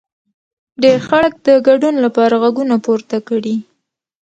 ډېر 0.83 0.97
خلک 1.09 1.33
د 1.47 1.49
ګډون 1.67 1.95
لپاره 2.05 2.33
غږونه 2.43 2.75
پورته 2.85 3.17
کړي. 3.27 3.55